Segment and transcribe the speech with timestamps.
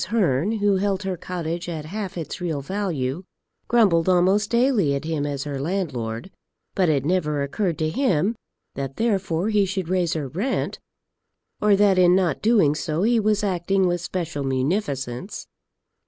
[0.07, 3.23] Hearn, who held her cottage at half its real value,
[3.67, 6.31] grumbled almost daily at him as her landlord;
[6.73, 8.35] but it never occurred to him
[8.73, 10.79] that therefore he should raise her rent,
[11.61, 15.45] or that in not doing so he was acting with special munificence.